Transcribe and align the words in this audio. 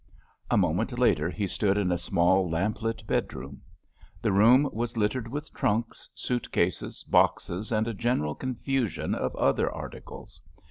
A 0.49 0.57
moment 0.57 0.97
later 0.97 1.29
he 1.29 1.45
stood 1.45 1.77
in 1.77 1.91
a 1.91 1.97
small 1.99 2.49
lamp 2.49 2.81
lit 2.81 3.05
bedroom. 3.05 3.61
The 4.23 4.31
room 4.31 4.67
was 4.73 4.97
littered 4.97 5.27
with 5.27 5.53
trunks, 5.53 6.09
suit 6.15 6.51
cases, 6.51 7.03
boxes 7.03 7.71
and 7.71 7.87
a 7.87 7.93
general 7.93 8.33
confusion 8.33 9.13
of 9.13 9.35
other 9.35 9.71
articles. 9.71 10.41